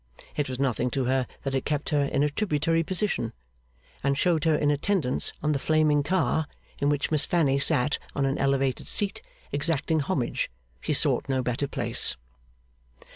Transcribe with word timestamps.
It 0.35 0.49
was 0.49 0.57
nothing 0.59 0.89
to 0.97 1.05
her 1.05 1.27
that 1.43 1.53
it 1.53 1.63
kept 1.63 1.89
her 1.89 2.01
in 2.01 2.23
a 2.23 2.29
tributary 2.31 2.81
position, 2.81 3.33
and 4.03 4.17
showed 4.17 4.45
her 4.45 4.55
in 4.55 4.71
attendance 4.71 5.31
on 5.43 5.51
the 5.51 5.59
flaming 5.59 6.01
car 6.01 6.47
in 6.79 6.89
which 6.89 7.11
Miss 7.11 7.23
Fanny 7.27 7.59
sat 7.59 7.99
on 8.15 8.25
an 8.25 8.39
elevated 8.39 8.87
seat, 8.87 9.21
exacting 9.51 9.99
homage; 9.99 10.49
she 10.79 10.93
sought 10.93 11.29
no 11.29 11.43
better 11.43 11.67
place. 11.67 12.15